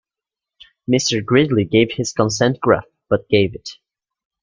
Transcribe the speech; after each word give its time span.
Mr. 0.91 1.23
Gridley 1.23 1.63
gave 1.63 1.91
his 1.91 2.11
consent 2.11 2.59
gruff— 2.59 2.85
but 3.07 3.29
gave 3.29 3.53
it. 3.53 3.77